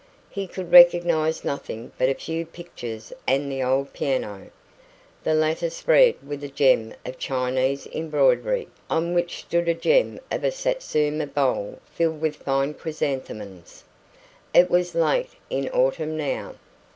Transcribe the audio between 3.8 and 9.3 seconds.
piano, the latter spread with a gem of Chinese embroidery, on